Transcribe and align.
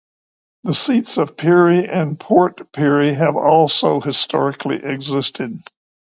The 0.63 0.73
seats 0.73 1.19
of 1.19 1.35
Pirie 1.37 1.87
and 1.87 2.19
Port 2.19 2.71
Pirie 2.71 3.13
have 3.13 3.35
also 3.35 3.99
historically 3.99 4.83
existed. 4.83 5.59